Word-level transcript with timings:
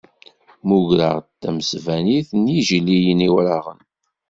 Mmugreɣ-d 0.65 1.27
tamesbanit 1.41 2.29
n 2.41 2.43
Yijiliyen 2.53 3.25
Iwraɣen. 3.27 3.79